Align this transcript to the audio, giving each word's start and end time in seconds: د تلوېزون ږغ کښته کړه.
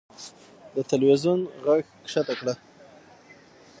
د 0.75 0.77
تلوېزون 0.91 1.39
ږغ 1.63 1.77
کښته 2.05 2.33
کړه. 2.39 2.53